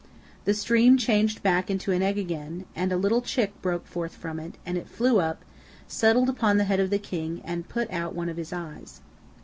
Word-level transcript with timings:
The 0.45 0.55
stream 0.55 0.97
changed 0.97 1.43
back 1.43 1.69
into 1.69 1.91
an 1.91 2.01
egg 2.01 2.17
again, 2.17 2.65
and 2.75 2.91
a 2.91 2.97
little 2.97 3.21
chick 3.21 3.53
broke 3.61 3.85
forth 3.85 4.15
from 4.15 4.39
it, 4.39 4.55
and 4.65 4.75
it 4.75 4.89
flew 4.89 5.19
up, 5.19 5.45
settled 5.87 6.27
upon 6.27 6.57
the 6.57 6.63
head 6.63 6.79
of 6.79 6.89
the 6.89 6.97
king, 6.97 7.39
and 7.45 7.69
put 7.69 7.87
out 7.91 8.15
one 8.15 8.27
of 8.27 8.37
his 8.37 8.51
eyes. 8.51 9.01